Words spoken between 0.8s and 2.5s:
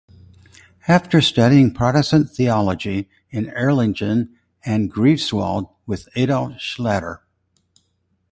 After studying Protestant